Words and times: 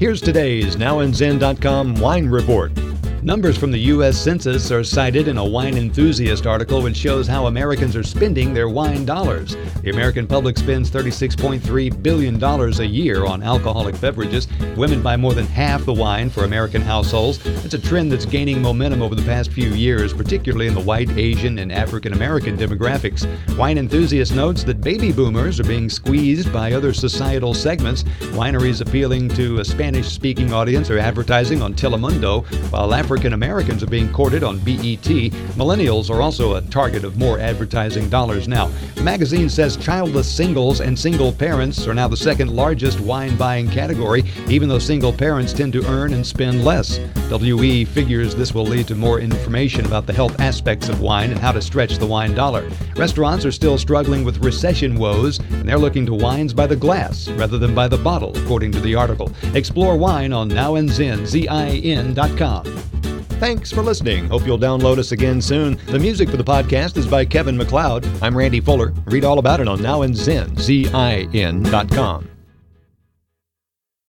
Here's 0.00 0.22
today's 0.22 0.76
NowandZin.com 0.76 1.96
wine 1.96 2.26
report. 2.26 2.72
Numbers 3.22 3.58
from 3.58 3.70
the 3.70 3.78
U.S. 3.78 4.16
Census 4.18 4.70
are 4.70 4.82
cited 4.82 5.28
in 5.28 5.36
a 5.36 5.44
wine 5.44 5.76
enthusiast 5.76 6.46
article 6.46 6.80
which 6.80 6.96
shows 6.96 7.26
how 7.26 7.48
Americans 7.48 7.94
are 7.94 8.02
spending 8.02 8.54
their 8.54 8.70
wine 8.70 9.04
dollars. 9.04 9.56
The 9.82 9.90
American 9.90 10.26
public 10.26 10.56
spends 10.56 10.90
$36.3 10.90 12.02
billion 12.02 12.42
a 12.42 12.84
year 12.84 13.26
on 13.26 13.42
alcoholic 13.42 14.00
beverages. 14.00 14.48
Women 14.74 15.02
buy 15.02 15.18
more 15.18 15.34
than 15.34 15.44
half 15.46 15.84
the 15.84 15.92
wine 15.92 16.30
for 16.30 16.44
American 16.44 16.80
households. 16.80 17.44
It's 17.62 17.74
a 17.74 17.78
trend 17.78 18.10
that's 18.10 18.24
gaining 18.24 18.62
momentum 18.62 19.02
over 19.02 19.14
the 19.14 19.22
past 19.22 19.52
few 19.52 19.68
years, 19.68 20.14
particularly 20.14 20.66
in 20.66 20.74
the 20.74 20.80
white, 20.80 21.10
Asian, 21.10 21.58
and 21.58 21.70
African 21.70 22.14
American 22.14 22.56
demographics. 22.56 23.26
Wine 23.58 23.76
enthusiast 23.76 24.34
notes 24.34 24.64
that 24.64 24.80
baby 24.80 25.12
boomers 25.12 25.60
are 25.60 25.64
being 25.64 25.90
squeezed 25.90 26.50
by 26.54 26.72
other 26.72 26.94
societal 26.94 27.52
segments. 27.52 28.02
Wineries 28.32 28.80
appealing 28.80 29.28
to 29.28 29.60
a 29.60 29.64
Spanish 29.64 30.08
speaking 30.08 30.54
audience 30.54 30.88
are 30.88 30.98
advertising 30.98 31.60
on 31.60 31.74
Telemundo, 31.74 32.46
while 32.72 32.94
African 32.94 33.09
Americans 33.10 33.82
are 33.82 33.88
being 33.88 34.12
courted 34.12 34.44
on 34.44 34.60
BET. 34.60 35.02
Millennials 35.56 36.10
are 36.10 36.22
also 36.22 36.54
a 36.54 36.62
target 36.62 37.02
of 37.02 37.18
more 37.18 37.40
advertising 37.40 38.08
dollars 38.08 38.46
now. 38.46 38.68
The 38.94 39.02
magazine 39.02 39.48
says 39.48 39.76
childless 39.76 40.30
singles 40.30 40.80
and 40.80 40.96
single 40.96 41.32
parents 41.32 41.88
are 41.88 41.94
now 41.94 42.06
the 42.06 42.16
second 42.16 42.54
largest 42.54 43.00
wine 43.00 43.34
buying 43.36 43.68
category, 43.68 44.22
even 44.48 44.68
though 44.68 44.78
single 44.78 45.12
parents 45.12 45.52
tend 45.52 45.72
to 45.72 45.84
earn 45.88 46.14
and 46.14 46.24
spend 46.24 46.64
less. 46.64 47.00
WE 47.30 47.84
figures 47.84 48.36
this 48.36 48.54
will 48.54 48.64
lead 48.64 48.86
to 48.86 48.94
more 48.94 49.18
information 49.18 49.84
about 49.86 50.06
the 50.06 50.12
health 50.12 50.40
aspects 50.40 50.88
of 50.88 51.00
wine 51.00 51.32
and 51.32 51.40
how 51.40 51.50
to 51.50 51.60
stretch 51.60 51.98
the 51.98 52.06
wine 52.06 52.32
dollar. 52.32 52.70
Restaurants 52.94 53.44
are 53.44 53.50
still 53.50 53.76
struggling 53.76 54.24
with 54.24 54.44
recession 54.44 54.94
woes, 54.94 55.40
and 55.40 55.68
they're 55.68 55.78
looking 55.78 56.06
to 56.06 56.14
wines 56.14 56.54
by 56.54 56.68
the 56.68 56.76
glass 56.76 57.28
rather 57.30 57.58
than 57.58 57.74
by 57.74 57.88
the 57.88 57.98
bottle, 57.98 58.38
according 58.38 58.70
to 58.70 58.80
the 58.80 58.94
article. 58.94 59.32
Explore 59.54 59.96
wine 59.96 60.32
on 60.32 60.48
nowandzin.com. 60.48 62.99
Thanks 63.40 63.72
for 63.72 63.80
listening. 63.80 64.26
Hope 64.28 64.46
you'll 64.46 64.58
download 64.58 64.98
us 64.98 65.12
again 65.12 65.40
soon. 65.40 65.80
The 65.86 65.98
music 65.98 66.28
for 66.28 66.36
the 66.36 66.44
podcast 66.44 66.98
is 66.98 67.06
by 67.06 67.24
Kevin 67.24 67.56
MacLeod. 67.56 68.06
I'm 68.20 68.36
Randy 68.36 68.60
Fuller. 68.60 68.92
Read 69.06 69.24
all 69.24 69.38
about 69.38 69.60
it 69.60 69.66
on 69.66 69.78
nowandzin, 69.78 70.58
Z-I-N.com. 70.58 72.39